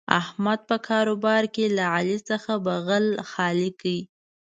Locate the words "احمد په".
0.19-0.75